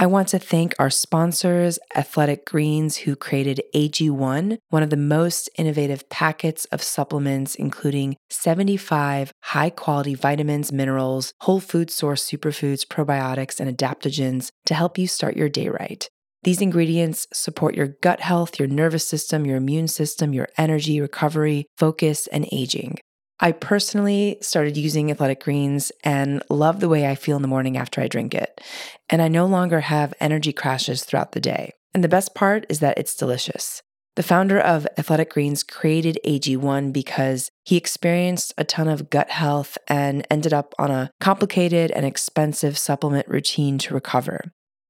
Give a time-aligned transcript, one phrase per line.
[0.00, 5.50] I want to thank our sponsors, Athletic Greens, who created AG1, one of the most
[5.58, 13.60] innovative packets of supplements, including 75 high quality vitamins, minerals, whole food source superfoods, probiotics,
[13.60, 16.08] and adaptogens to help you start your day right.
[16.44, 21.66] These ingredients support your gut health, your nervous system, your immune system, your energy, recovery,
[21.76, 23.00] focus, and aging.
[23.40, 27.78] I personally started using Athletic Greens and love the way I feel in the morning
[27.78, 28.60] after I drink it.
[29.08, 31.72] And I no longer have energy crashes throughout the day.
[31.94, 33.82] And the best part is that it's delicious.
[34.16, 39.78] The founder of Athletic Greens created AG1 because he experienced a ton of gut health
[39.88, 44.52] and ended up on a complicated and expensive supplement routine to recover.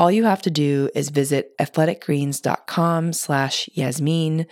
[0.00, 4.46] All you have to do is visit athleticgreens.com slash Yasmeen.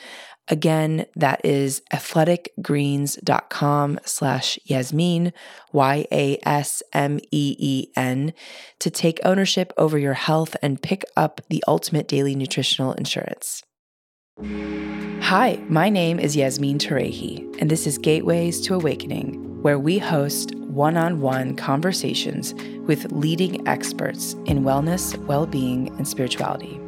[0.48, 5.32] Again, that is athleticgreens.com slash Yasmeen,
[5.72, 8.34] Y A S M E E N,
[8.78, 13.62] to take ownership over your health and pick up the ultimate daily nutritional insurance.
[14.40, 20.54] Hi, my name is Yasmeen Turayhi, and this is Gateways to Awakening where we host
[20.54, 22.54] one on one conversations
[22.86, 26.80] with leading experts in wellness, well being, and spirituality.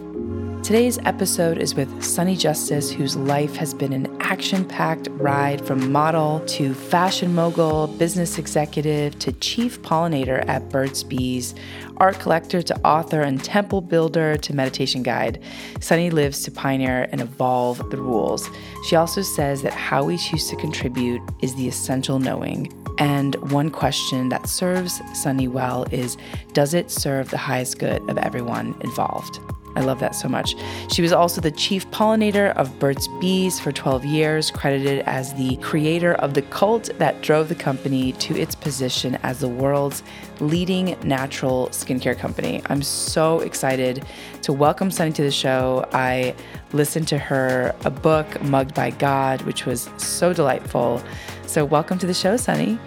[0.63, 5.91] Today's episode is with Sunny Justice, whose life has been an action packed ride from
[5.91, 11.57] model to fashion mogul, business executive to chief pollinator at Burt's Bees,
[12.01, 15.43] art collector to author and temple builder to meditation guide.
[15.81, 18.49] Sunny lives to pioneer and evolve the rules.
[18.87, 22.73] She also says that how we choose to contribute is the essential knowing.
[22.99, 26.17] And one question that serves Sunny well is
[26.53, 29.39] Does it serve the highest good of everyone involved?
[29.77, 30.55] I love that so much.
[30.93, 35.57] She was also the chief pollinator of Burt's Bees for 12 years, credited as the
[35.57, 40.03] creator of the cult that drove the company to its position as the world's
[40.41, 42.63] leading natural skincare company.
[42.67, 44.05] I'm so excited
[44.43, 45.89] to welcome Sunny to the show.
[45.93, 46.35] I
[46.73, 51.03] listened to her a book, Mugged by God, which was so delightful.
[51.47, 52.79] So, welcome to the show, Sunny.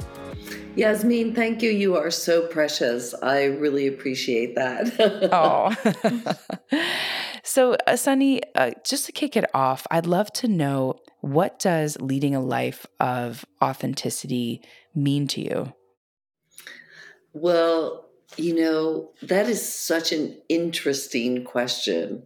[0.75, 1.69] Yasmeen, thank you.
[1.69, 3.13] You are so precious.
[3.22, 5.29] I really appreciate that.
[5.31, 6.75] oh.
[7.44, 11.95] so, uh, Sunny, uh, just to kick it off, I'd love to know what does
[12.01, 14.61] leading a life of authenticity
[14.95, 15.73] mean to you?
[17.34, 22.25] Well, you know, that is such an interesting question.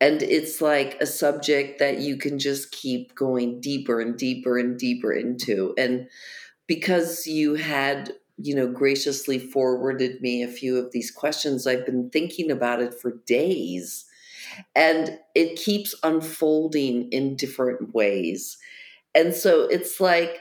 [0.00, 4.78] And it's like a subject that you can just keep going deeper and deeper and
[4.78, 5.74] deeper into.
[5.76, 6.08] And
[6.68, 12.08] because you had you know graciously forwarded me a few of these questions i've been
[12.10, 14.04] thinking about it for days.
[14.74, 18.56] And it keeps unfolding in different ways.
[19.14, 20.40] And so it's like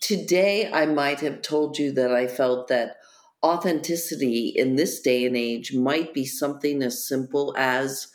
[0.00, 2.96] today i might have told you that i felt that
[3.42, 8.08] authenticity in this day and age might be something as simple as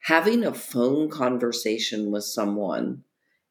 [0.00, 3.04] having a phone conversation with someone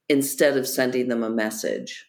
[0.10, 2.09] instead of sending them a message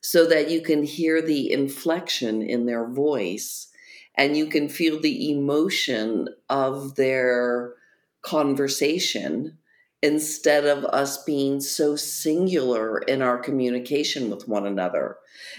[0.00, 3.68] so that you can hear the inflection in their voice
[4.16, 7.74] and you can feel the emotion of their
[8.22, 9.58] conversation
[10.02, 15.16] instead of us being so singular in our communication with one another.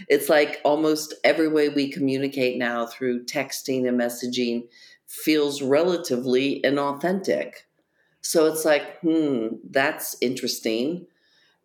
[0.08, 4.68] It's like almost every way we communicate now through texting and messaging
[5.06, 7.53] feels relatively inauthentic.
[8.22, 11.08] So it's like, hmm, that's interesting.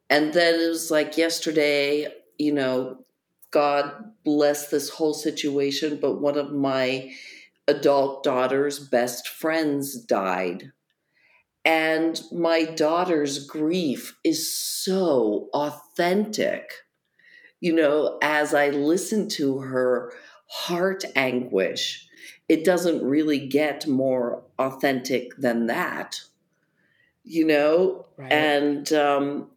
[0.08, 3.04] And then it was like yesterday, you know,
[3.50, 7.12] God bless this whole situation, but one of my
[7.68, 10.72] adult daughter's best friends died.
[11.64, 16.72] And my daughter's grief is so authentic.
[17.60, 20.12] You know, as I listen to her
[20.48, 22.08] heart anguish,
[22.48, 26.20] it doesn't really get more authentic than that,
[27.22, 28.06] you know?
[28.16, 28.32] Right.
[28.32, 29.50] And um,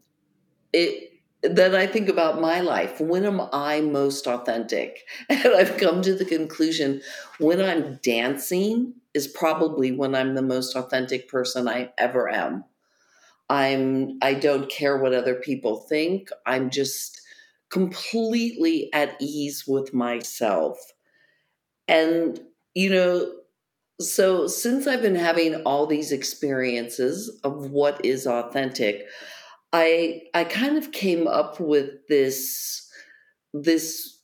[0.72, 3.00] it, then I think about my life.
[3.00, 5.06] When am I most authentic?
[5.30, 7.02] And I've come to the conclusion
[7.40, 12.66] when I'm dancing is probably when I'm the most authentic person I ever am.
[13.50, 16.30] I'm I don't care what other people think.
[16.46, 17.22] I'm just
[17.70, 20.78] completely at ease with myself.
[21.88, 22.40] And
[22.74, 23.32] you know,
[24.00, 29.06] so since I've been having all these experiences of what is authentic,
[29.76, 32.90] I I kind of came up with this
[33.54, 34.20] this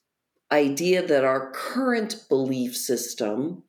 [0.50, 3.64] idea that our current belief system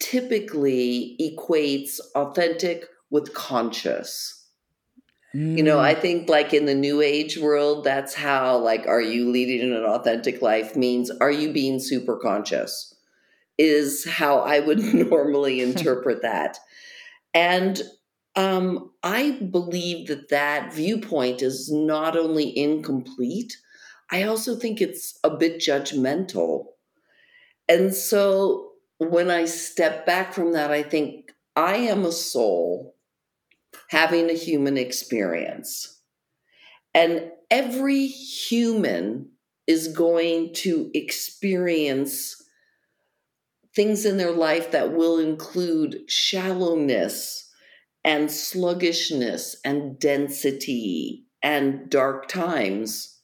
[0.00, 4.32] typically equates authentic with conscious.
[5.34, 6.00] You know, I mm.
[6.00, 10.40] think like in the new age world, that's how like are you leading an authentic
[10.40, 12.94] life means are you being super conscious?
[13.58, 14.78] Is how I would
[15.10, 16.58] normally interpret that.
[17.34, 17.82] And
[18.36, 23.56] um, I believe that that viewpoint is not only incomplete,
[24.10, 26.66] I also think it's a bit judgmental.
[27.68, 32.94] And so when I step back from that, I think I am a soul
[33.88, 36.00] having a human experience.
[36.94, 39.30] And every human
[39.66, 42.42] is going to experience
[43.74, 47.45] things in their life that will include shallowness
[48.06, 53.18] and sluggishness and density and dark times.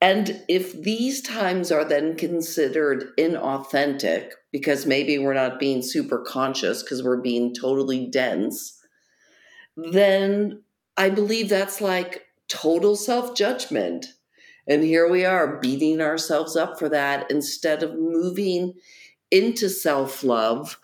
[0.00, 6.82] And if these times are then considered inauthentic, because maybe we're not being super conscious
[6.82, 8.78] because we're being totally dense,
[9.76, 10.62] then
[10.96, 14.06] I believe that's like total self judgment.
[14.66, 18.74] And here we are beating ourselves up for that instead of moving
[19.30, 20.80] into self love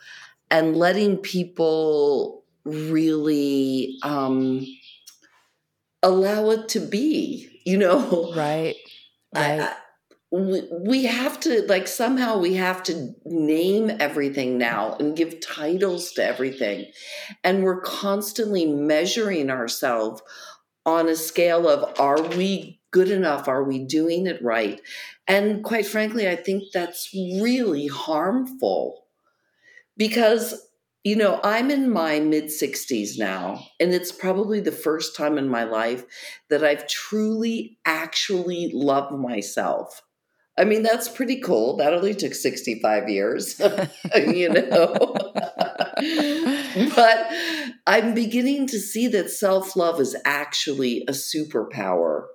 [0.50, 4.66] and letting people really um,
[6.02, 8.32] allow it to be, you know?
[8.34, 8.76] Right.
[9.32, 9.60] Right.
[9.60, 9.74] I,
[10.32, 16.24] we have to like somehow we have to name everything now and give titles to
[16.24, 16.86] everything
[17.44, 20.20] and we're constantly measuring ourselves
[20.86, 24.80] on a scale of are we good enough are we doing it right
[25.28, 29.06] and quite frankly i think that's really harmful
[29.96, 30.68] because
[31.04, 35.48] you know i'm in my mid 60s now and it's probably the first time in
[35.48, 36.04] my life
[36.48, 40.02] that i've truly actually loved myself
[40.58, 41.78] I mean, that's pretty cool.
[41.78, 43.58] That only took 65 years,
[44.14, 44.94] you know.
[46.94, 47.26] but
[47.86, 52.26] I'm beginning to see that self love is actually a superpower,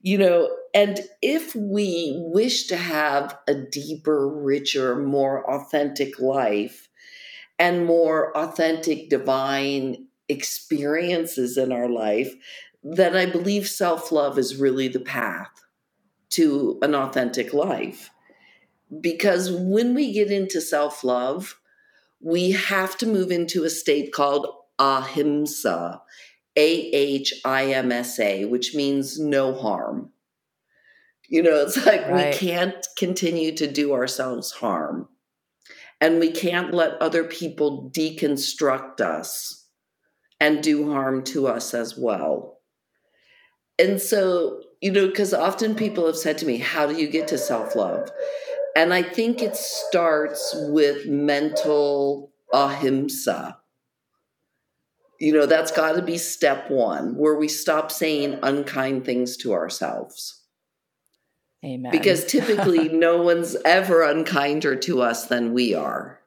[0.00, 0.48] you know.
[0.72, 6.88] And if we wish to have a deeper, richer, more authentic life
[7.62, 12.34] and more authentic divine experiences in our life,
[12.82, 15.62] then I believe self love is really the path
[16.30, 18.10] to an authentic life.
[19.00, 21.60] Because when we get into self love,
[22.20, 24.48] we have to move into a state called
[24.80, 26.02] ahimsa,
[26.56, 30.10] A H I M S A, which means no harm.
[31.28, 32.34] You know, it's like right.
[32.34, 35.08] we can't continue to do ourselves harm.
[36.02, 39.66] And we can't let other people deconstruct us
[40.38, 42.58] and do harm to us as well.
[43.78, 47.28] And so you know, because often people have said to me, How do you get
[47.28, 48.10] to self love?
[48.76, 53.58] And I think it starts with mental ahimsa.
[55.20, 59.52] You know, that's got to be step one, where we stop saying unkind things to
[59.52, 60.41] ourselves.
[61.64, 61.92] Amen.
[61.92, 66.20] Because typically, no one's ever unkinder to us than we are.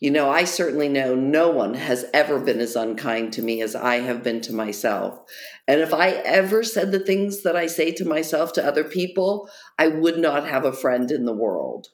[0.00, 3.74] You know, I certainly know no one has ever been as unkind to me as
[3.74, 5.18] I have been to myself.
[5.66, 9.50] And if I ever said the things that I say to myself to other people,
[9.76, 11.88] I would not have a friend in the world.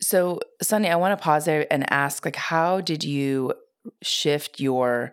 [0.00, 3.54] So, Sunny, I want to pause there and ask like how did you
[4.02, 5.12] shift your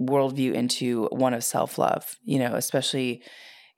[0.00, 3.22] worldview into one of self-love, you know, especially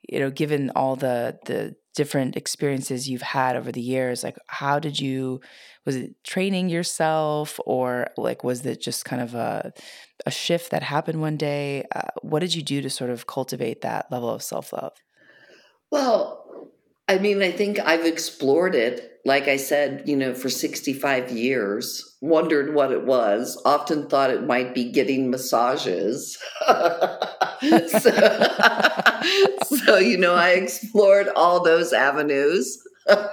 [0.09, 4.79] you know, given all the the different experiences you've had over the years, like how
[4.79, 5.41] did you
[5.85, 9.73] was it training yourself or like was it just kind of a
[10.25, 11.85] a shift that happened one day?
[11.95, 14.93] Uh, what did you do to sort of cultivate that level of self-love?
[15.91, 16.44] Well,
[17.07, 22.15] I mean, I think I've explored it like I said, you know, for 65 years,
[22.21, 26.37] wondered what it was, often thought it might be getting massages.
[26.67, 27.19] so,
[29.63, 32.77] so, you know, I explored all those avenues.
[33.07, 33.31] but,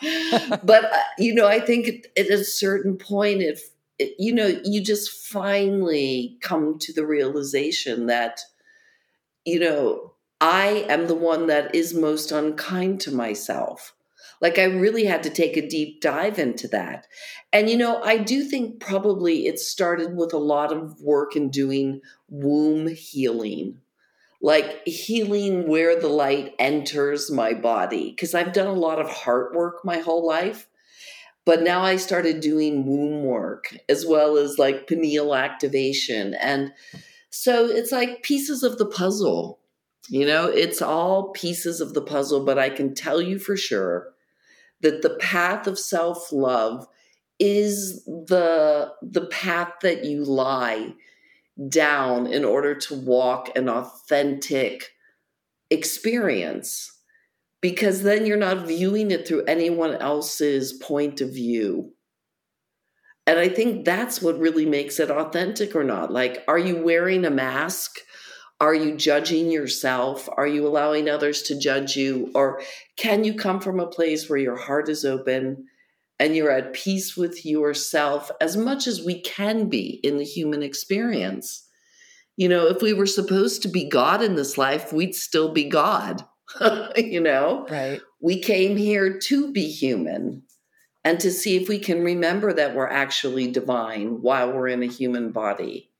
[0.00, 3.60] uh, you know, I think at a certain point, if,
[4.18, 8.40] you know, you just finally come to the realization that,
[9.44, 10.13] you know,
[10.44, 13.94] I am the one that is most unkind to myself
[14.44, 17.06] like I really had to take a deep dive into that.
[17.50, 21.48] And you know, I do think probably it started with a lot of work in
[21.48, 23.78] doing womb healing.
[24.42, 28.10] Like healing where the light enters my body.
[28.10, 30.68] Because I've done a lot of heart work my whole life.
[31.46, 36.72] But now I started doing womb work as well as like pineal activation and
[37.30, 39.58] So it's like pieces of the puzzle.
[40.08, 44.12] You know, it's all pieces of the puzzle, but I can tell you for sure
[44.82, 46.86] that the path of self-love
[47.40, 50.92] is the the path that you lie
[51.68, 54.90] down in order to walk an authentic
[55.70, 56.90] experience
[57.60, 61.92] because then you're not viewing it through anyone else's point of view.
[63.26, 66.12] And I think that's what really makes it authentic or not.
[66.12, 68.00] Like, are you wearing a mask?
[68.60, 70.28] Are you judging yourself?
[70.36, 72.30] Are you allowing others to judge you?
[72.34, 72.62] Or
[72.96, 75.66] can you come from a place where your heart is open
[76.20, 80.62] and you're at peace with yourself as much as we can be in the human
[80.62, 81.68] experience?
[82.36, 85.64] You know, if we were supposed to be God in this life, we'd still be
[85.64, 86.24] God.
[86.96, 87.66] you know?
[87.68, 88.00] Right.
[88.20, 90.42] We came here to be human
[91.04, 94.86] and to see if we can remember that we're actually divine while we're in a
[94.86, 95.90] human body.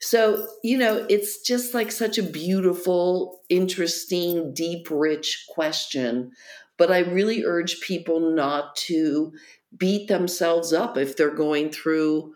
[0.00, 6.32] So, you know, it's just like such a beautiful, interesting, deep, rich question.
[6.76, 9.32] But I really urge people not to
[9.76, 12.34] beat themselves up if they're going through,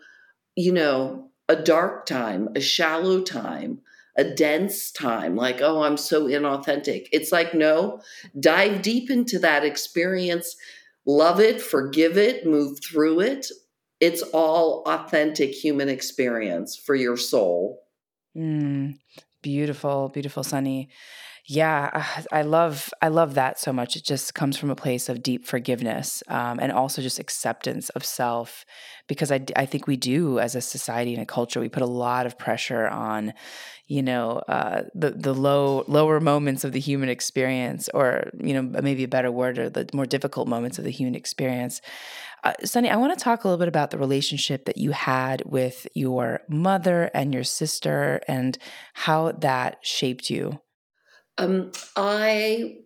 [0.55, 3.79] you know, a dark time, a shallow time,
[4.17, 7.07] a dense time, like, oh, I'm so inauthentic.
[7.11, 8.01] It's like, no,
[8.39, 10.55] dive deep into that experience,
[11.05, 13.47] love it, forgive it, move through it.
[14.01, 17.83] It's all authentic human experience for your soul.
[18.35, 18.97] Mm,
[19.43, 20.89] beautiful, beautiful, Sunny.
[21.45, 23.95] Yeah, I love I love that so much.
[23.95, 28.05] It just comes from a place of deep forgiveness um, and also just acceptance of
[28.05, 28.63] self,
[29.07, 31.87] because I I think we do as a society and a culture we put a
[31.87, 33.33] lot of pressure on,
[33.87, 38.61] you know, uh, the the low lower moments of the human experience, or you know
[38.61, 41.81] maybe a better word, or the more difficult moments of the human experience.
[42.43, 45.43] Uh, Sunny, I want to talk a little bit about the relationship that you had
[45.45, 48.57] with your mother and your sister, and
[48.93, 50.59] how that shaped you.
[51.37, 52.77] Um, I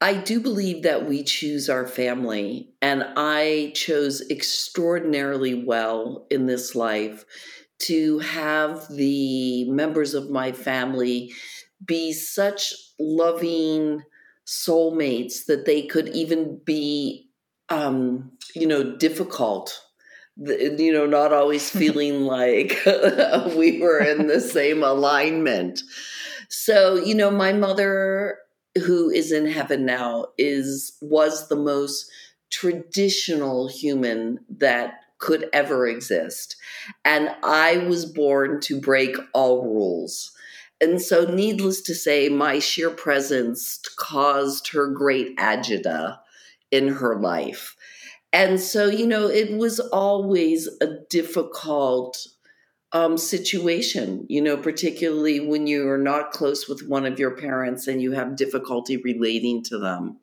[0.00, 6.74] I do believe that we choose our family, and I chose extraordinarily well in this
[6.74, 7.24] life
[7.78, 11.32] to have the members of my family
[11.84, 14.02] be such loving
[14.46, 17.28] soulmates that they could even be,
[17.68, 19.80] um, you know, difficult.
[20.38, 22.78] You know, not always feeling like
[23.56, 25.82] we were in the same alignment.
[26.48, 28.38] So, you know, my mother
[28.84, 32.10] who is in heaven now is was the most
[32.50, 36.56] traditional human that could ever exist.
[37.04, 40.32] And I was born to break all rules.
[40.80, 46.18] And so, needless to say, my sheer presence caused her great agita
[46.70, 47.75] in her life.
[48.36, 52.26] And so, you know, it was always a difficult
[52.92, 57.88] um, situation, you know, particularly when you are not close with one of your parents
[57.88, 60.18] and you have difficulty relating to them.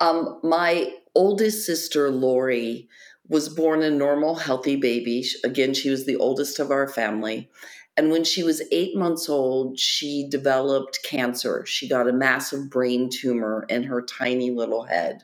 [0.00, 2.88] Um, my oldest sister, Lori,
[3.28, 5.24] was born a normal, healthy baby.
[5.44, 7.48] Again, she was the oldest of our family.
[7.96, 11.64] And when she was eight months old, she developed cancer.
[11.64, 15.22] She got a massive brain tumor in her tiny little head.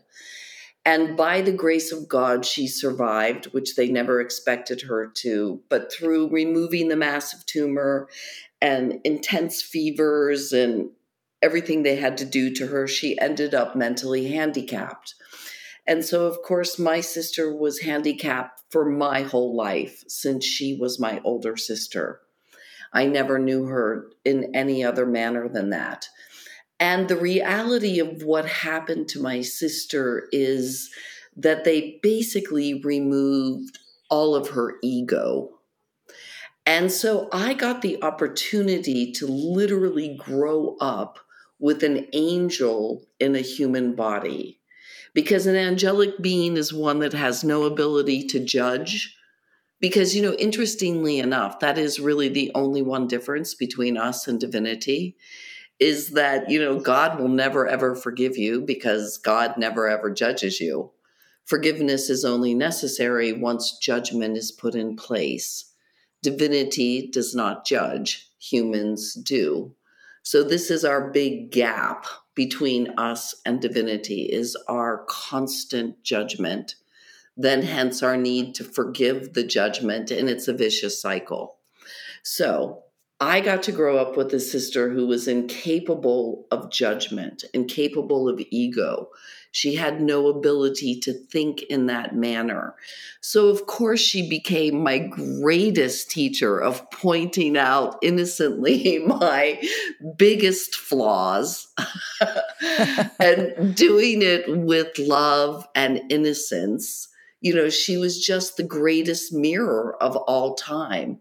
[0.84, 5.62] And by the grace of God, she survived, which they never expected her to.
[5.68, 8.08] But through removing the massive tumor
[8.60, 10.90] and intense fevers and
[11.40, 15.14] everything they had to do to her, she ended up mentally handicapped.
[15.86, 21.00] And so, of course, my sister was handicapped for my whole life since she was
[21.00, 22.20] my older sister.
[22.92, 26.08] I never knew her in any other manner than that.
[26.80, 30.90] And the reality of what happened to my sister is
[31.36, 33.78] that they basically removed
[34.10, 35.50] all of her ego.
[36.66, 41.18] And so I got the opportunity to literally grow up
[41.58, 44.60] with an angel in a human body.
[45.14, 49.16] Because an angelic being is one that has no ability to judge.
[49.80, 54.40] Because, you know, interestingly enough, that is really the only one difference between us and
[54.40, 55.16] divinity
[55.78, 60.60] is that, you know, God will never ever forgive you because God never ever judges
[60.60, 60.92] you.
[61.44, 65.72] Forgiveness is only necessary once judgment is put in place.
[66.22, 69.74] Divinity does not judge, humans do.
[70.22, 76.76] So this is our big gap between us and divinity is our constant judgment.
[77.36, 81.56] Then hence our need to forgive the judgment and it's a vicious cycle.
[82.22, 82.81] So
[83.22, 88.42] I got to grow up with a sister who was incapable of judgment, incapable of
[88.50, 89.10] ego.
[89.52, 92.74] She had no ability to think in that manner.
[93.20, 99.62] So, of course, she became my greatest teacher of pointing out innocently my
[100.16, 101.68] biggest flaws
[103.20, 107.06] and doing it with love and innocence.
[107.40, 111.20] You know, she was just the greatest mirror of all time.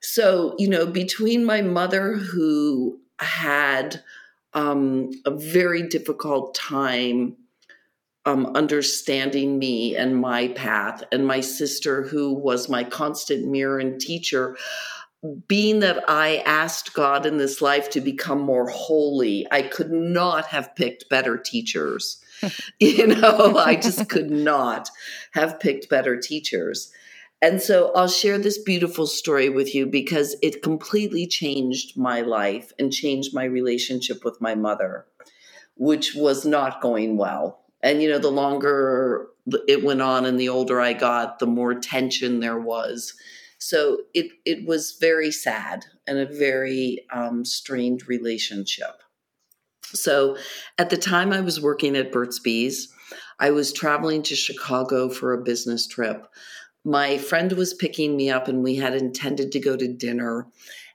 [0.00, 4.02] So, you know, between my mother, who had
[4.54, 7.36] um, a very difficult time
[8.28, 14.00] um, understanding me and my path, and my sister, who was my constant mirror and
[14.00, 14.56] teacher.
[15.48, 20.46] Being that I asked God in this life to become more holy, I could not
[20.46, 22.22] have picked better teachers.
[22.80, 24.90] you know, I just could not
[25.32, 26.92] have picked better teachers.
[27.40, 32.72] And so I'll share this beautiful story with you because it completely changed my life
[32.78, 35.06] and changed my relationship with my mother,
[35.76, 37.60] which was not going well.
[37.80, 39.28] And, you know, the longer
[39.68, 43.14] it went on and the older I got, the more tension there was.
[43.58, 49.02] So it, it was very sad and a very um, strained relationship.
[49.84, 50.36] So
[50.76, 52.92] at the time I was working at Burt's Bees,
[53.38, 56.26] I was traveling to Chicago for a business trip.
[56.84, 60.46] My friend was picking me up, and we had intended to go to dinner.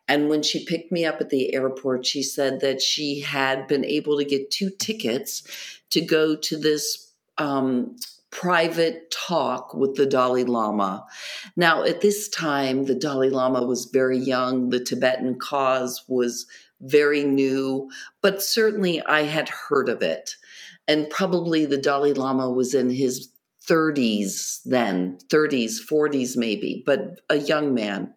[0.07, 3.85] And when she picked me up at the airport, she said that she had been
[3.85, 5.43] able to get two tickets
[5.91, 7.95] to go to this um,
[8.33, 11.05] private talk with the Dalai Lama.
[11.55, 16.47] Now, at this time, the Dalai Lama was very young, the Tibetan cause was
[16.81, 17.89] very new,
[18.21, 20.35] but certainly I had heard of it.
[20.87, 23.29] And probably the Dalai Lama was in his
[23.67, 28.13] 30s then, 30s, 40s maybe, but a young man.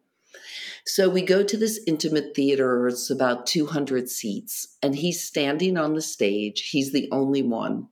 [0.85, 5.95] So we go to this intimate theater, it's about 200 seats, and he's standing on
[5.95, 6.69] the stage.
[6.71, 7.89] He's the only one.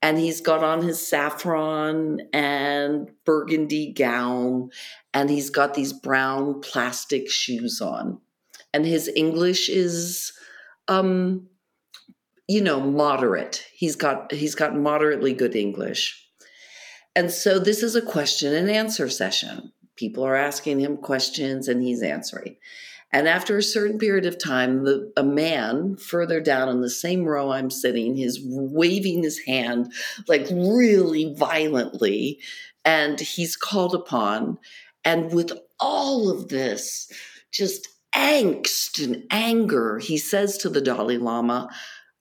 [0.00, 4.70] And he's got on his saffron and burgundy gown,
[5.12, 8.20] and he's got these brown plastic shoes on.
[8.72, 10.32] And his English is
[10.88, 11.48] um
[12.46, 16.23] you know moderate he's got he's got moderately good english
[17.16, 21.82] and so this is a question and answer session People are asking him questions and
[21.82, 22.56] he's answering.
[23.12, 27.24] And after a certain period of time, the, a man further down in the same
[27.24, 29.92] row I'm sitting is waving his hand
[30.26, 32.40] like really violently,
[32.84, 34.58] and he's called upon.
[35.04, 37.08] And with all of this,
[37.52, 41.68] just angst and anger, he says to the Dalai Lama,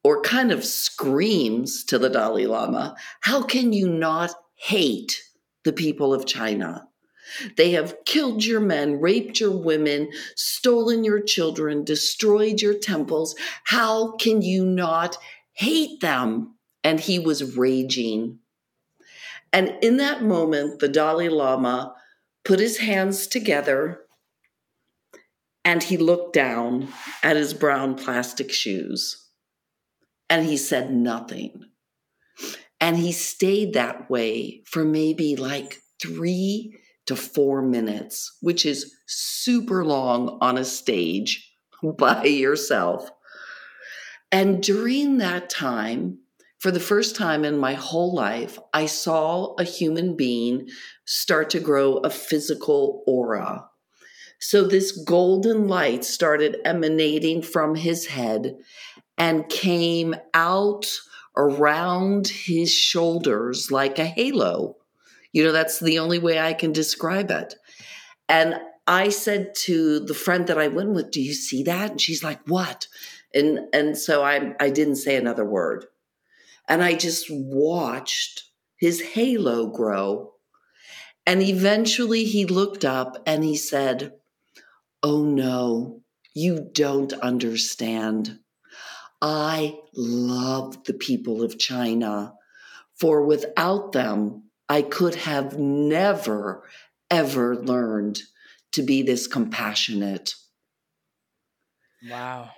[0.04, 5.22] or kind of screams to the Dalai Lama, How can you not hate
[5.64, 6.88] the people of China?
[7.58, 13.36] They have killed your men, raped your women, stolen your children, destroyed your temples.
[13.66, 15.18] How can you not
[15.54, 16.56] hate them?
[16.84, 18.40] And he was raging.
[19.52, 21.96] And in that moment, the Dalai Lama
[22.44, 24.02] put his hands together
[25.64, 26.90] and he looked down
[27.22, 29.30] at his brown plastic shoes
[30.30, 31.66] and he said nothing.
[32.84, 39.86] And he stayed that way for maybe like three to four minutes, which is super
[39.86, 41.50] long on a stage
[41.98, 43.10] by yourself.
[44.34, 46.20] And during that time,
[46.60, 50.68] for the first time in my whole life, I saw a human being
[51.06, 53.66] start to grow a physical aura.
[54.42, 58.58] So this golden light started emanating from his head
[59.18, 60.86] and came out
[61.36, 64.78] around his shoulders like a halo.
[65.32, 67.56] You know, that's the only way I can describe it.
[68.30, 72.02] And I said to the friend that I went with, "Do you see that?" And
[72.02, 72.88] she's like, "What?"
[73.34, 75.86] And and so I I didn't say another word.
[76.68, 78.44] And I just watched
[78.78, 80.34] his halo grow.
[81.26, 84.14] And eventually he looked up and he said,
[85.02, 86.02] "Oh no,
[86.34, 88.40] you don't understand.
[89.24, 92.34] I love the people of China,
[93.00, 96.68] for without them, I could have never,
[97.10, 98.22] ever learned
[98.74, 100.36] to be this compassionate.
[102.10, 102.50] Wow.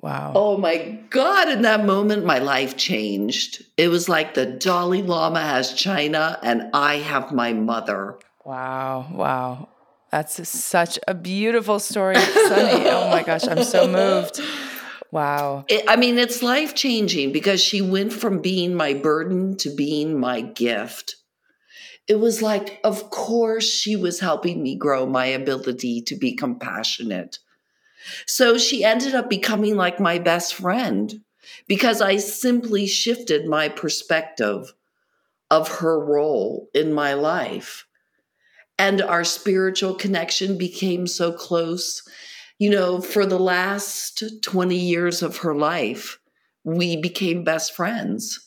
[0.00, 0.32] Wow.
[0.36, 1.48] Oh my God.
[1.48, 3.64] In that moment, my life changed.
[3.76, 8.20] It was like the Dalai Lama has China and I have my mother.
[8.44, 9.08] Wow.
[9.10, 9.70] Wow.
[10.12, 12.88] That's such a beautiful story, Sunny.
[12.90, 13.48] oh my gosh.
[13.48, 14.40] I'm so moved.
[15.10, 15.64] Wow.
[15.68, 20.18] It, I mean, it's life changing because she went from being my burden to being
[20.18, 21.16] my gift
[22.06, 27.38] it was like, of course, she was helping me grow my ability to be compassionate.
[28.26, 31.22] So she ended up becoming like my best friend
[31.66, 34.72] because I simply shifted my perspective
[35.50, 37.86] of her role in my life.
[38.78, 42.02] And our spiritual connection became so close.
[42.58, 46.18] You know, for the last 20 years of her life,
[46.64, 48.46] we became best friends.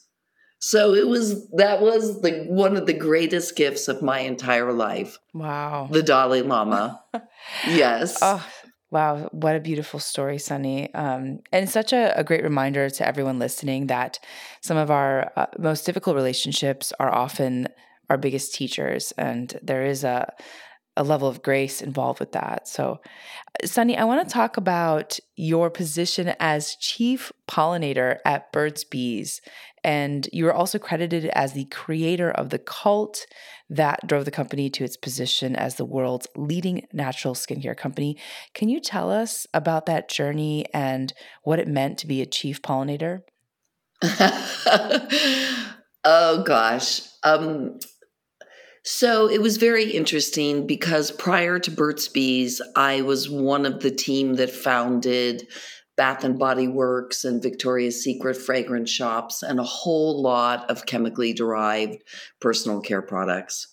[0.60, 5.17] So it was that was the one of the greatest gifts of my entire life.
[5.34, 5.88] Wow.
[5.89, 7.02] The Dalai Lama.
[7.67, 8.17] yes.
[8.22, 8.45] Oh,
[8.91, 9.30] wow.
[9.32, 10.93] What a beautiful story, Sunny.
[10.93, 14.19] Um, and such a, a, great reminder to everyone listening that
[14.60, 17.69] some of our uh, most difficult relationships are often
[18.10, 19.13] our biggest teachers.
[19.17, 20.34] And there is a,
[20.97, 22.67] a level of grace involved with that.
[22.67, 22.99] So,
[23.63, 29.41] Sunny, I want to talk about your position as chief pollinator at Burt's Bees.
[29.84, 33.25] And you were also credited as the creator of the cult
[33.69, 38.17] that drove the company to its position as the world's leading natural skincare company.
[38.54, 42.62] Can you tell us about that journey and what it meant to be a chief
[42.62, 43.21] pollinator?
[46.04, 47.02] oh, gosh.
[47.23, 47.80] Um,
[48.91, 53.91] so it was very interesting because prior to Burt's Bees, I was one of the
[53.91, 55.47] team that founded
[55.95, 61.34] Bath and Body Works and Victoria's Secret fragrance shops and a whole lot of chemically
[61.34, 62.02] derived
[62.41, 63.67] personal care products.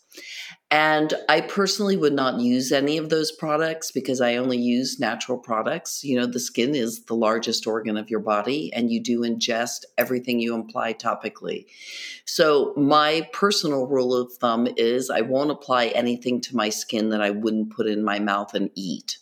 [0.71, 5.39] And I personally would not use any of those products because I only use natural
[5.39, 6.03] products.
[6.03, 9.85] You know, the skin is the largest organ of your body, and you do ingest
[9.97, 11.67] everything you apply topically.
[12.25, 17.23] So, my personal rule of thumb is I won't apply anything to my skin that
[17.23, 19.19] I wouldn't put in my mouth and eat.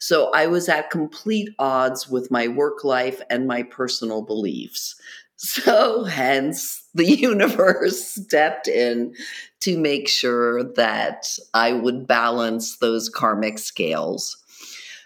[0.00, 4.96] So, I was at complete odds with my work life and my personal beliefs.
[5.44, 9.14] So, hence, the universe stepped in
[9.60, 14.36] to make sure that I would balance those karmic scales.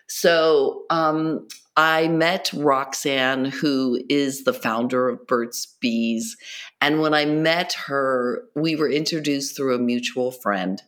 [0.09, 6.37] So, um, I met Roxanne, who is the founder of Burt's Bees.
[6.83, 10.83] And when I met her, we were introduced through a mutual friend.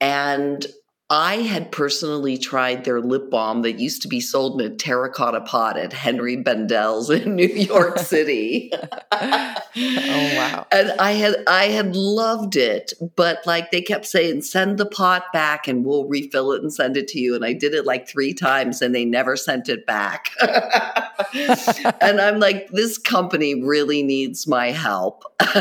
[0.00, 0.66] And
[1.14, 5.42] I had personally tried their lip balm that used to be sold in a terracotta
[5.42, 8.72] pot at Henry Bendel's in New York City.
[8.72, 10.66] oh wow.
[10.72, 15.32] And I had I had loved it, but like they kept saying send the pot
[15.32, 18.08] back and we'll refill it and send it to you and I did it like
[18.08, 20.32] 3 times and they never sent it back.
[22.00, 25.22] and I'm like this company really needs my help.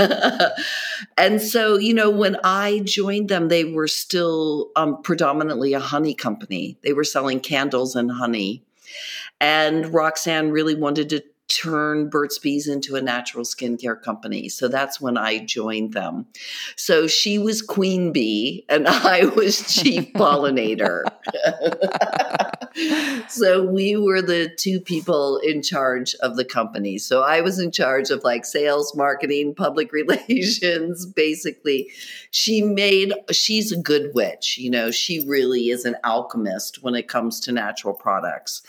[1.16, 5.80] and so, you know, when I joined them they were still um, predominantly predominantly a
[5.80, 6.78] honey company.
[6.84, 8.64] They were selling candles and honey.
[9.42, 14.48] And Roxanne really wanted to turn Burt's Bees into a natural skincare company.
[14.48, 16.28] So that's when I joined them.
[16.78, 21.04] So she was queen bee and I was chief pollinator.
[23.30, 26.98] so we were the two people in charge of the company.
[26.98, 31.92] So I was in charge of like sales, marketing, public relations, basically.
[32.32, 37.08] She made she's a good witch, you know, she really is an alchemist when it
[37.08, 38.64] comes to natural products.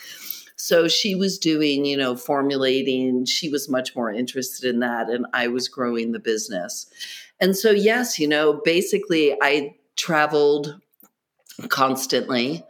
[0.57, 3.27] So she was doing, you know, formulating.
[3.27, 5.11] She was much more interested in that.
[5.11, 6.87] And I was growing the business.
[7.41, 10.81] And so, yes, you know, basically I traveled
[11.69, 12.65] constantly.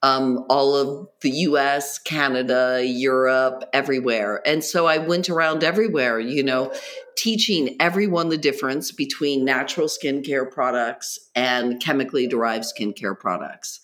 [0.00, 4.40] Um, all of the US, Canada, Europe, everywhere.
[4.46, 6.72] And so I went around everywhere, you know,
[7.16, 13.80] teaching everyone the difference between natural skincare products and chemically derived skincare products.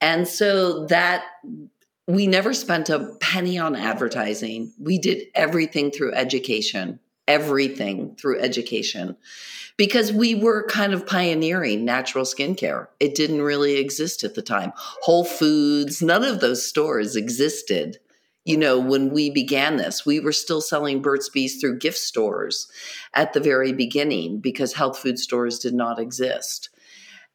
[0.00, 1.24] And so that
[2.08, 4.72] we never spent a penny on advertising.
[4.78, 9.16] We did everything through education, everything through education,
[9.76, 12.88] because we were kind of pioneering natural skincare.
[13.00, 14.72] It didn't really exist at the time.
[14.76, 17.98] Whole Foods, none of those stores existed.
[18.44, 22.68] You know, when we began this, we were still selling Burt's Bees through gift stores
[23.12, 26.70] at the very beginning because health food stores did not exist.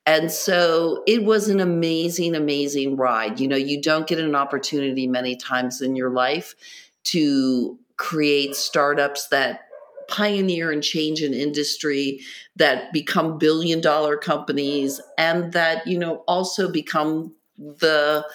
[0.06, 3.39] And so it was an amazing, amazing ride.
[3.39, 6.56] You know, you don't get an opportunity many times in your life
[7.04, 9.65] to create startups that
[10.12, 12.19] pioneer and change an industry
[12.56, 18.26] that become billion dollar companies and that you know also become the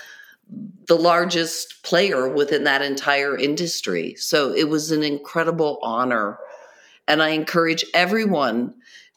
[0.86, 6.38] the largest player within that entire industry so it was an incredible honor
[7.06, 8.74] and i encourage everyone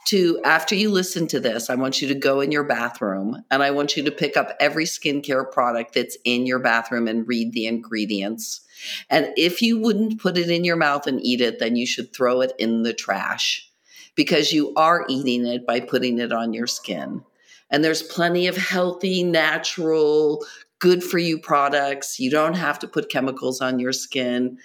[0.10, 3.62] to after you listen to this, I want you to go in your bathroom and
[3.62, 7.54] I want you to pick up every skincare product that's in your bathroom and read
[7.54, 8.62] the ingredients.
[9.09, 12.13] And if you wouldn't put it in your mouth and eat it, then you should
[12.13, 13.69] throw it in the trash
[14.15, 17.23] because you are eating it by putting it on your skin.
[17.69, 20.45] And there's plenty of healthy, natural,
[20.79, 22.19] good for you products.
[22.19, 24.57] You don't have to put chemicals on your skin.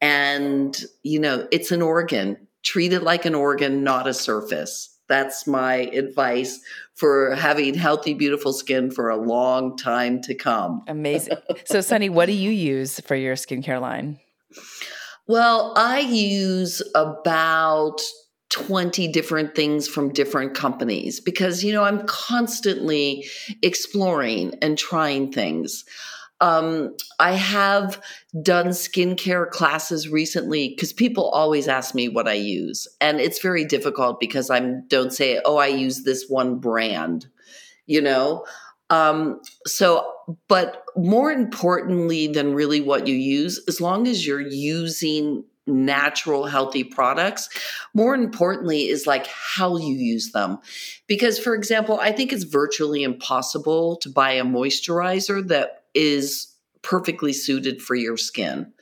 [0.00, 2.48] And, you know, it's an organ.
[2.62, 4.96] Treat it like an organ, not a surface.
[5.08, 6.60] That's my advice
[6.94, 10.82] for having healthy, beautiful skin for a long time to come.
[10.86, 11.36] Amazing.
[11.64, 14.18] So, Sunny, what do you use for your skincare line?
[15.26, 18.00] Well, I use about
[18.50, 23.24] 20 different things from different companies because, you know, I'm constantly
[23.62, 25.84] exploring and trying things.
[26.42, 28.02] Um, I have
[28.42, 33.64] done skincare classes recently because people always ask me what I use, and it's very
[33.64, 37.28] difficult because I don't say, "Oh, I use this one brand,"
[37.86, 38.44] you know.
[38.90, 40.04] Um, so,
[40.48, 46.82] but more importantly than really what you use, as long as you're using natural healthy
[46.82, 47.48] products
[47.94, 50.58] more importantly is like how you use them
[51.06, 57.32] because for example i think it's virtually impossible to buy a moisturizer that is perfectly
[57.32, 58.72] suited for your skin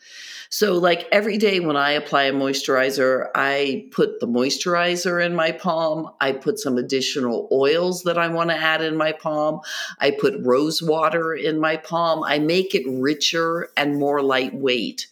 [0.53, 5.53] so, like every day when I apply a moisturizer, I put the moisturizer in my
[5.53, 6.11] palm.
[6.21, 9.61] I put some additional oils that I want to add in my palm.
[10.01, 12.25] I put rose water in my palm.
[12.25, 15.07] I make it richer and more lightweight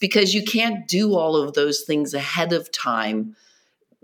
[0.00, 3.36] because you can't do all of those things ahead of time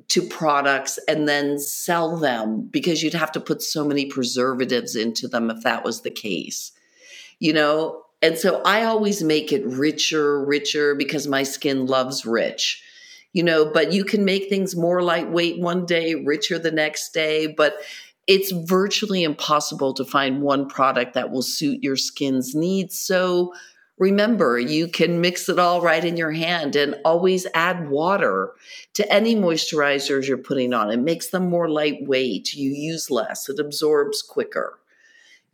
[0.08, 5.28] to products and then sell them because you'd have to put so many preservatives into
[5.28, 6.72] them if that was the case.
[7.44, 12.82] You know, and so I always make it richer, richer because my skin loves rich.
[13.34, 17.46] You know, but you can make things more lightweight one day, richer the next day,
[17.46, 17.74] but
[18.26, 22.98] it's virtually impossible to find one product that will suit your skin's needs.
[22.98, 23.52] So
[23.98, 28.54] remember, you can mix it all right in your hand and always add water
[28.94, 30.90] to any moisturizers you're putting on.
[30.90, 32.54] It makes them more lightweight.
[32.54, 34.78] You use less, it absorbs quicker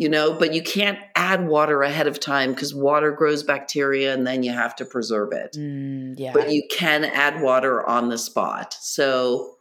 [0.01, 4.27] you know, but you can't add water ahead of time because water grows bacteria and
[4.27, 5.53] then you have to preserve it.
[5.53, 6.33] Mm, yeah.
[6.33, 8.75] But you can add water on the spot.
[8.81, 9.57] So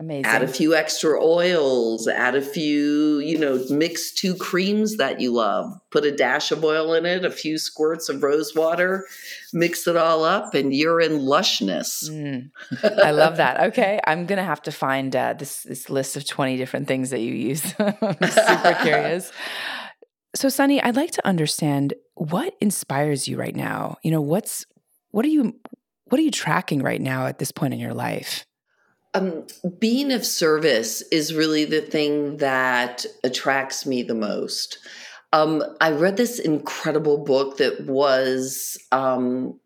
[0.00, 0.26] Amazing.
[0.26, 5.32] Add a few extra oils, add a few, you know, mix two creams that you
[5.32, 9.06] love, put a dash of oil in it, a few squirts of rose water,
[9.52, 12.08] mix it all up, and you're in lushness.
[12.08, 12.50] Mm,
[13.02, 13.60] I love that.
[13.68, 13.98] Okay.
[14.06, 17.20] I'm going to have to find uh, this, this list of 20 different things that
[17.20, 17.74] you use.
[17.80, 19.32] I'm super curious.
[20.36, 23.96] So, Sunny, I'd like to understand what inspires you right now.
[24.04, 24.64] You know, what's,
[25.10, 25.56] what are you,
[26.04, 28.46] what are you tracking right now at this point in your life?
[29.14, 29.46] Um,
[29.78, 34.78] being of service is really the thing that attracts me the most.
[35.32, 39.58] Um, I read this incredible book that was um,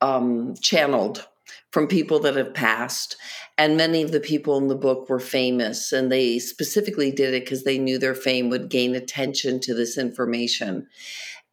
[0.00, 1.26] um, channeled
[1.70, 3.16] from people that have passed.
[3.58, 7.44] And many of the people in the book were famous, and they specifically did it
[7.44, 10.86] because they knew their fame would gain attention to this information.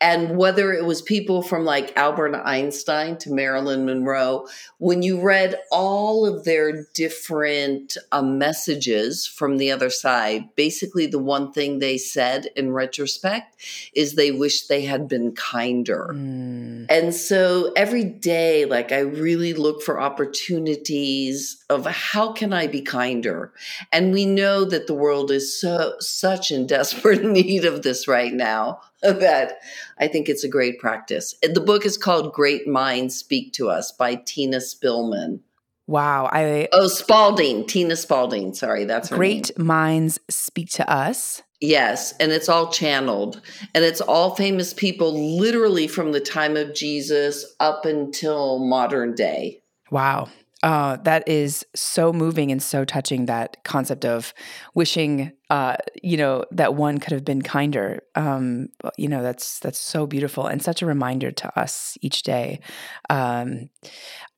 [0.04, 4.46] And whether it was people from like Albert Einstein to Marilyn Monroe,
[4.78, 11.20] when you read all of their different uh, messages from the other side, basically the
[11.20, 13.56] one thing they said in retrospect
[13.96, 16.10] is they wish they had been kinder.
[16.14, 16.88] Mm.
[16.90, 22.82] And so every day, like I really look for opportunities of how can I be
[22.82, 23.54] kinder?
[23.94, 28.34] And we know that the world is so such in desperate need of this right
[28.34, 28.82] now
[29.20, 29.60] that
[29.98, 31.36] I think it's a great practice.
[31.42, 35.42] The book is called Great Minds Speak to Us by Tina Spillman.
[35.88, 36.30] Wow.
[36.32, 38.54] I Oh, Spalding, Tina Spalding.
[38.54, 39.68] Sorry, that's Great name.
[39.68, 41.42] Minds Speak to Us.
[41.60, 43.42] Yes, and it's all channeled.
[43.74, 49.62] And it's all famous people literally from the time of Jesus up until modern day.
[49.92, 50.30] Wow.
[50.64, 53.26] Uh, that is so moving and so touching.
[53.26, 54.34] That concept of
[54.74, 58.02] wishing, uh, you know, that one could have been kinder.
[58.16, 62.62] Um, you know, that's that's so beautiful and such a reminder to us each day.
[63.10, 63.70] Um,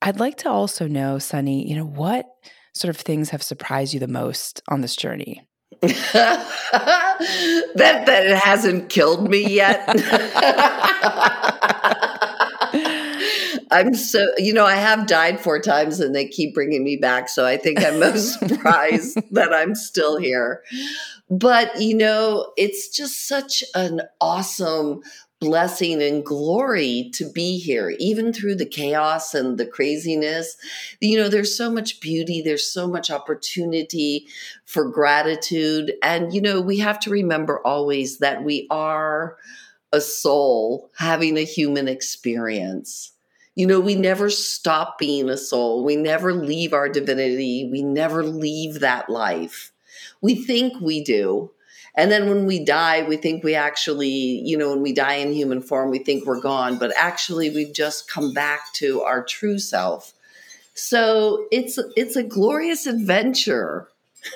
[0.01, 2.25] I'd like to also know, Sunny, you know, what
[2.73, 5.47] sort of things have surprised you the most on this journey?
[5.81, 6.47] that
[7.75, 9.87] that it hasn't killed me yet.
[13.71, 17.29] I'm so, you know, I have died four times and they keep bringing me back.
[17.29, 20.63] So I think I'm most surprised that I'm still here.
[21.29, 25.01] But, you know, it's just such an awesome
[25.39, 30.55] blessing and glory to be here, even through the chaos and the craziness.
[31.01, 34.27] You know, there's so much beauty, there's so much opportunity
[34.65, 35.93] for gratitude.
[36.01, 39.37] And, you know, we have to remember always that we are
[39.91, 43.11] a soul having a human experience.
[43.55, 45.83] You know, we never stop being a soul.
[45.83, 47.69] We never leave our divinity.
[47.71, 49.71] We never leave that life.
[50.21, 51.51] We think we do.
[51.97, 55.31] And then when we die, we think we actually, you know, when we die in
[55.31, 59.57] human form, we think we're gone, but actually we've just come back to our true
[59.57, 60.11] self.
[60.73, 63.87] So it's it's a glorious adventure.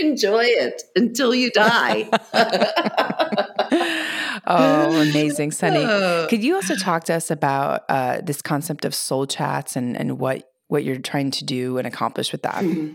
[0.00, 2.08] Enjoy it until you die.
[4.46, 5.84] oh, amazing, Sunny.
[6.28, 10.18] Could you also talk to us about uh, this concept of soul chats and and
[10.18, 12.64] what what you're trying to do and accomplish with that?
[12.64, 12.94] Mm-hmm.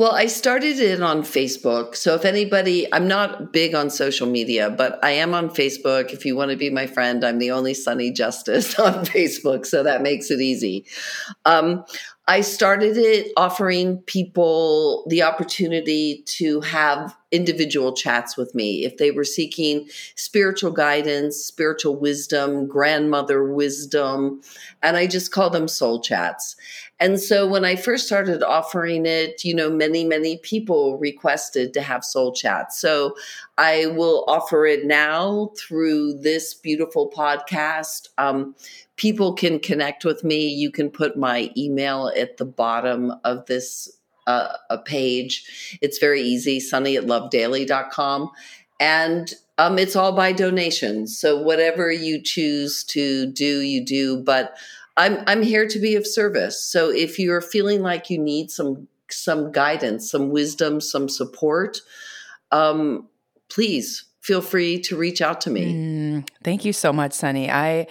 [0.00, 1.94] Well, I started it on Facebook.
[1.94, 6.14] So if anybody, I'm not big on social media, but I am on Facebook.
[6.14, 9.66] If you want to be my friend, I'm the only Sunny Justice on Facebook.
[9.66, 10.86] So that makes it easy.
[11.44, 11.84] Um,
[12.26, 19.10] I started it offering people the opportunity to have individual chats with me if they
[19.10, 24.40] were seeking spiritual guidance, spiritual wisdom, grandmother wisdom,
[24.82, 26.56] and I just call them soul chats.
[26.98, 31.80] And so when I first started offering it, you know, many, many people requested to
[31.80, 32.78] have soul chats.
[32.78, 33.16] So
[33.56, 38.08] I will offer it now through this beautiful podcast.
[38.18, 38.54] Um,
[38.96, 40.48] people can connect with me.
[40.48, 43.99] You can put my email at the bottom of this
[44.30, 45.78] uh, a page.
[45.80, 48.30] It's very easy, sunne at lovedaily.com.
[48.78, 51.18] And um, it's all by donations.
[51.18, 54.22] So whatever you choose to do, you do.
[54.22, 54.56] But
[54.96, 56.62] I'm I'm here to be of service.
[56.62, 61.80] So if you're feeling like you need some some guidance, some wisdom, some support,
[62.52, 63.08] um,
[63.48, 65.74] please feel free to reach out to me.
[65.74, 67.50] Mm, thank you so much, Sunne.
[67.50, 67.86] I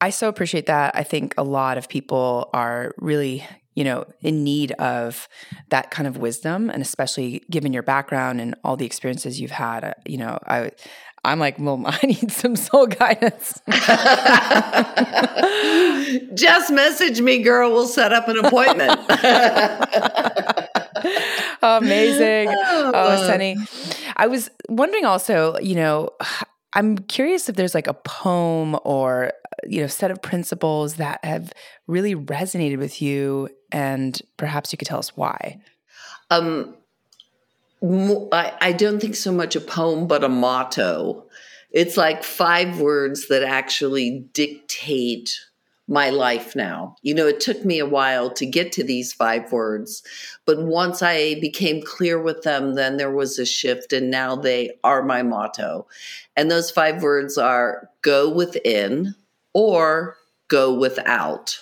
[0.00, 0.96] I so appreciate that.
[0.96, 3.44] I think a lot of people are really
[3.76, 5.28] you know in need of
[5.68, 9.84] that kind of wisdom and especially given your background and all the experiences you've had
[9.84, 10.72] uh, you know i
[11.26, 13.60] I'm like, well, I need some soul guidance.
[16.34, 17.72] Just message me, girl.
[17.72, 18.92] We'll set up an appointment.
[21.62, 22.48] Amazing.
[22.50, 23.66] Oh, Sunne.
[24.16, 26.10] I was wondering also, you know,
[26.76, 29.32] I'm curious if there's like a poem or,
[29.66, 31.50] you know, set of principles that have
[31.86, 35.58] really resonated with you and perhaps you could tell us why.
[36.30, 36.76] Um,
[37.82, 41.24] I, I don't think so much a poem, but a motto.
[41.70, 45.34] It's like five words that actually dictate
[45.88, 46.96] my life now.
[47.02, 50.02] You know, it took me a while to get to these five words,
[50.44, 54.78] but once I became clear with them, then there was a shift, and now they
[54.82, 55.86] are my motto.
[56.36, 59.14] And those five words are go within
[59.52, 60.16] or
[60.48, 61.60] go without.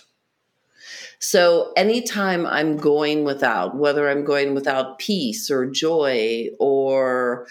[1.18, 7.46] So anytime I'm going without, whether I'm going without peace or joy or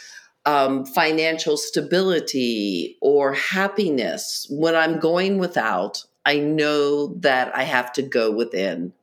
[0.46, 8.02] um, financial stability or happiness, when I'm going without, I know that I have to
[8.02, 8.94] go within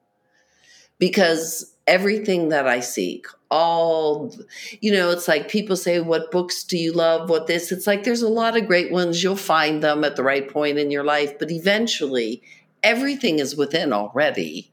[0.99, 4.33] because everything that I seek, all,
[4.81, 7.29] you know, it's like people say, What books do you love?
[7.29, 7.73] What this?
[7.73, 9.23] It's like there's a lot of great ones.
[9.23, 12.43] You'll find them at the right point in your life, but eventually
[12.83, 14.73] everything is within already.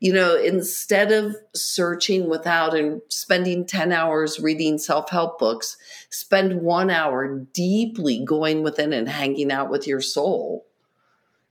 [0.00, 5.76] You know, instead of searching without and spending 10 hours reading self help books,
[6.08, 10.67] spend one hour deeply going within and hanging out with your soul.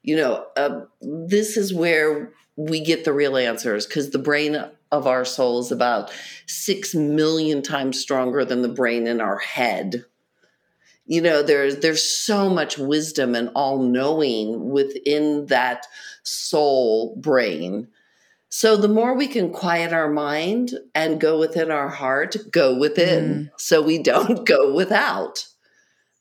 [0.07, 4.57] You know, uh, this is where we get the real answers because the brain
[4.89, 6.11] of our soul is about
[6.45, 10.05] six million times stronger than the brain in our head.
[11.07, 15.85] You know there's there's so much wisdom and all knowing within that
[16.23, 17.89] soul brain.
[18.47, 23.25] So the more we can quiet our mind and go within our heart go within.
[23.25, 23.49] Mm.
[23.57, 25.47] so we don't go without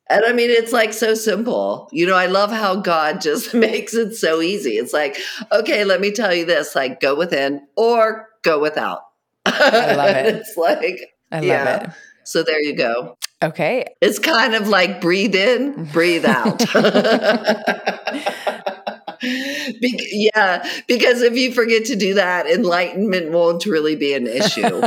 [0.08, 1.88] and I mean, it's like so simple.
[1.92, 4.72] You know, I love how God just makes it so easy.
[4.72, 5.16] It's like,
[5.50, 9.02] okay, let me tell you this like, go within or go without.
[9.44, 10.34] I love it.
[10.36, 11.82] it's like, I love yeah.
[11.82, 11.90] it.
[12.24, 13.16] So there you go.
[13.42, 13.86] Okay.
[14.00, 16.58] It's kind of like breathe in, breathe out.
[19.20, 24.82] Be- yeah, because if you forget to do that, enlightenment won't really be an issue.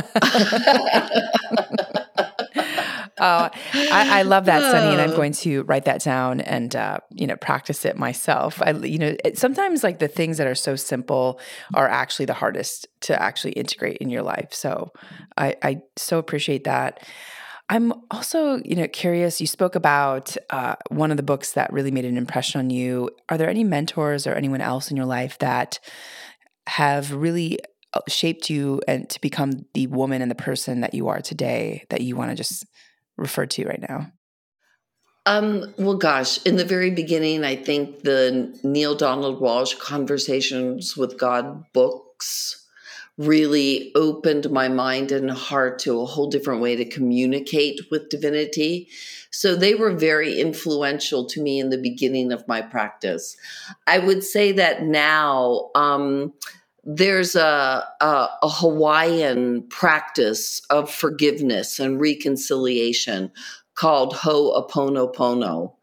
[3.19, 6.99] Oh, I, I, love that, Sunne, and I'm going to write that down and uh,
[7.11, 8.61] you know practice it myself.
[8.61, 11.39] I, you know, it, sometimes like the things that are so simple
[11.73, 14.53] are actually the hardest to actually integrate in your life.
[14.53, 14.91] So
[15.37, 17.05] I, I so appreciate that.
[17.71, 19.39] I'm also, you know, curious.
[19.39, 23.11] You spoke about uh, one of the books that really made an impression on you.
[23.29, 25.79] Are there any mentors or anyone else in your life that
[26.65, 27.59] have really
[27.93, 31.85] uh, shaped you and to become the woman and the person that you are today
[31.89, 32.65] that you want to just
[33.19, 34.11] refer to right now?
[35.25, 41.19] Um, well, gosh, in the very beginning, I think the Neale Donald Walsch Conversations with
[41.19, 42.65] God books
[43.19, 48.87] really opened my mind and heart to a whole different way to communicate with divinity.
[49.29, 53.35] So they were very influential to me in the beginning of my practice.
[53.85, 56.33] I would say that now, um,
[56.83, 63.31] there's a, a, a, Hawaiian practice of forgiveness and reconciliation
[63.75, 65.73] called Ho'oponopono.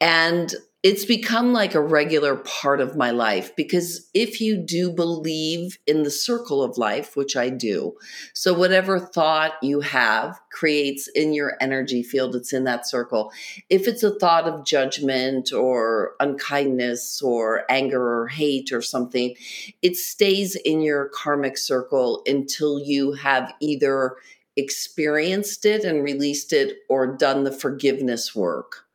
[0.00, 0.54] And
[0.84, 6.04] it's become like a regular part of my life because if you do believe in
[6.04, 7.94] the circle of life, which I do,
[8.32, 13.32] so whatever thought you have creates in your energy field, it's in that circle.
[13.68, 19.34] If it's a thought of judgment or unkindness or anger or hate or something,
[19.82, 24.14] it stays in your karmic circle until you have either
[24.56, 28.87] experienced it and released it or done the forgiveness work.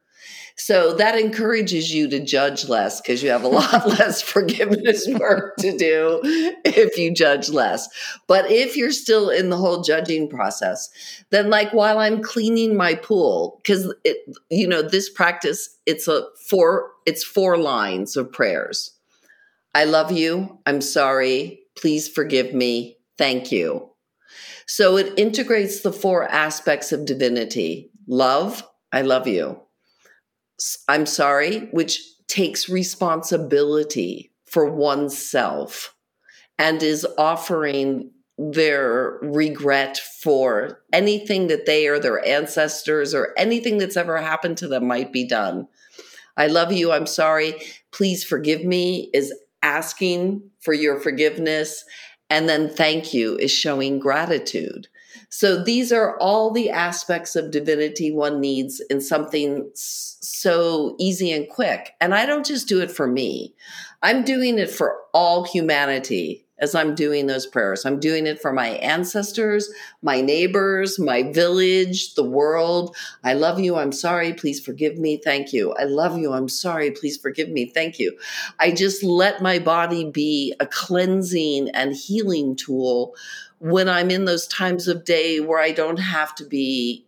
[0.56, 5.56] So that encourages you to judge less because you have a lot less forgiveness work
[5.58, 6.20] to do
[6.64, 7.88] if you judge less.
[8.28, 10.89] But if you're still in the whole judging process,
[11.32, 14.18] then like while I'm cleaning my pool, because it,
[14.49, 18.91] you know, this practice, it's a four, it's four lines of prayers.
[19.76, 20.60] I love you.
[20.66, 21.62] I'm sorry.
[21.76, 22.97] Please forgive me.
[23.18, 23.89] Thank you.
[24.68, 29.60] So it integrates the four aspects of divinity love, I love you.
[30.88, 35.95] I'm sorry, which takes responsibility for oneself
[36.57, 43.97] and is offering their regret for anything that they or their ancestors or anything that's
[43.97, 45.68] ever happened to them might be done.
[46.36, 46.91] I love you.
[46.91, 47.55] I'm sorry.
[47.91, 51.86] Please forgive me is asking for your forgiveness.
[52.30, 54.88] And then thank you is showing gratitude.
[55.30, 61.47] So these are all the aspects of divinity one needs in something so easy and
[61.49, 61.93] quick.
[61.99, 63.53] And I don't just do it for me,
[64.01, 67.86] I'm doing it for all humanity as I'm doing those prayers.
[67.86, 69.70] I'm doing it for my ancestors,
[70.01, 72.95] my neighbors, my village, the world.
[73.22, 73.76] I love you.
[73.76, 74.34] I'm sorry.
[74.34, 75.18] Please forgive me.
[75.18, 75.74] Thank you.
[75.74, 76.32] I love you.
[76.32, 76.89] I'm sorry.
[76.91, 77.66] Please forgive me.
[77.66, 78.18] Thank you.
[78.59, 83.14] I just let my body be a cleansing and healing tool
[83.59, 87.05] when I'm in those times of day where I don't have to be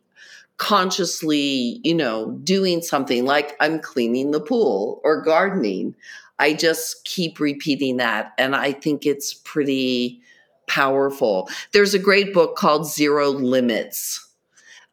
[0.57, 5.95] consciously, you know, doing something like I'm cleaning the pool or gardening.
[6.39, 8.33] I just keep repeating that.
[8.37, 10.21] And I think it's pretty
[10.67, 11.49] powerful.
[11.71, 14.27] There's a great book called Zero Limits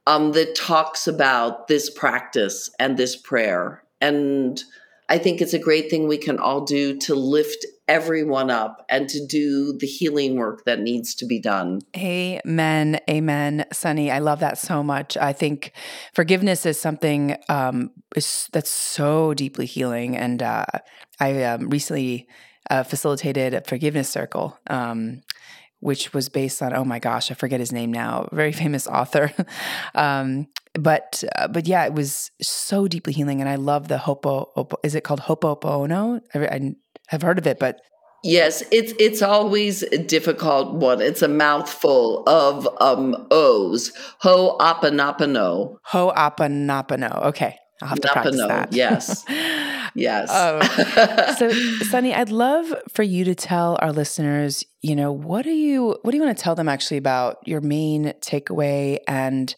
[0.06, 3.82] um, that talks about this practice and this prayer.
[4.00, 4.62] And
[5.08, 9.08] I think it's a great thing we can all do to lift everyone up and
[9.08, 11.82] to do the healing work that needs to be done.
[11.96, 12.98] Amen.
[13.10, 13.66] Amen.
[13.72, 15.16] Sunne, I love that so much.
[15.16, 15.72] I think
[16.14, 20.16] forgiveness is something um, is, that's so deeply healing.
[20.16, 20.64] And uh,
[21.22, 22.26] I um, recently
[22.70, 24.58] uh, facilitated a forgiveness circle.
[24.68, 25.22] Um,
[25.80, 29.32] which was based on oh my gosh I forget his name now very famous author
[29.96, 34.52] um, but uh, but yeah it was so deeply healing and I love the hopo,
[34.56, 36.74] Opo, is it called hopopono I, I
[37.08, 37.80] have heard of it, but
[38.24, 41.00] Yes, it's it's always a difficult one.
[41.02, 43.92] It's a mouthful of um O's.
[44.20, 45.78] Ho apanapano.
[45.86, 47.24] Ho apanapano.
[47.26, 47.56] Okay.
[47.82, 48.72] I'll have to Napano, practice that.
[48.72, 49.24] Yes.
[49.94, 50.28] yes.
[50.30, 51.34] Oh.
[51.38, 51.50] so
[51.84, 56.12] Sunne, I'd love for you to tell our listeners, you know, what do you what
[56.12, 59.54] do you want to tell them actually about your main takeaway and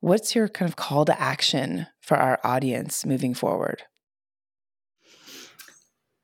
[0.00, 3.82] what's your kind of call to action for our audience moving forward?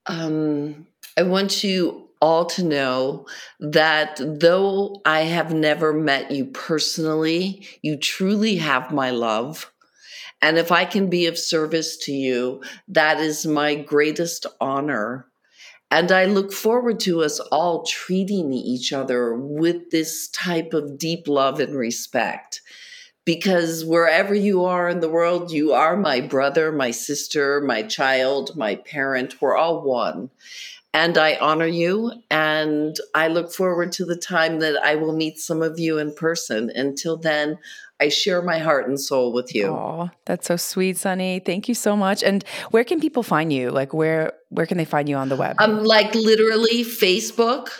[0.06, 0.86] Um,
[1.16, 3.26] I want you all to know
[3.60, 9.72] that though I have never met you personally, you truly have my love.
[10.40, 15.26] And if I can be of service to you, that is my greatest honor.
[15.90, 21.26] And I look forward to us all treating each other with this type of deep
[21.26, 22.60] love and respect
[23.28, 28.56] because wherever you are in the world, you are my brother, my sister, my child,
[28.56, 29.38] my parent.
[29.38, 30.30] We're all one.
[30.94, 32.12] And I honor you.
[32.30, 36.14] And I look forward to the time that I will meet some of you in
[36.14, 36.70] person.
[36.74, 37.58] Until then,
[38.00, 39.66] I share my heart and soul with you.
[39.66, 41.40] Oh, that's so sweet, Sunne.
[41.44, 42.22] Thank you so much.
[42.22, 43.70] And where can people find you?
[43.70, 45.56] Like where where can they find you on the web?
[45.58, 47.70] Um, like literally Facebook,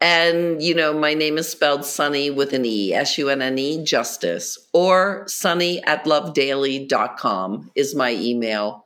[0.00, 3.58] and, you know, my name is spelled Sunne with an E, S U N N
[3.58, 8.85] E, justice, or sunne at lovedaily.com is my email.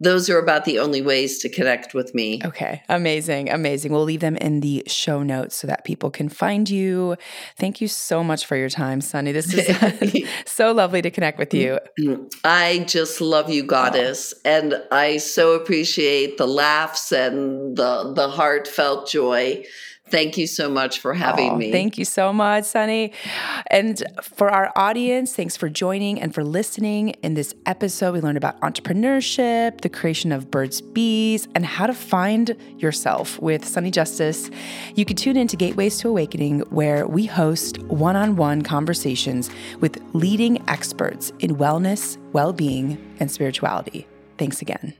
[0.00, 2.40] Those are about the only ways to connect with me.
[2.44, 3.90] Okay, amazing, amazing.
[3.90, 7.16] We'll leave them in the show notes so that people can find you.
[7.56, 9.32] Thank you so much for your time, Sunne.
[9.32, 11.80] This is so lovely to connect with you.
[11.98, 12.26] Mm-hmm.
[12.44, 19.08] I just love you, goddess, and I so appreciate the laughs and the the heartfelt
[19.08, 19.64] joy
[20.10, 21.72] Thank you so much for having oh, me.
[21.72, 23.10] Thank you so much, Sunne.
[23.68, 27.10] And for our audience, thanks for joining and for listening.
[27.22, 31.94] In this episode, we learned about entrepreneurship, the creation of Birds Bees, and how to
[31.94, 34.50] find yourself with Sunne Justice.
[34.94, 39.50] You can tune in to Gateways to Awakening, where we host one on one conversations
[39.80, 44.06] with leading experts in wellness, well being, and spirituality.
[44.38, 44.94] Thanks again.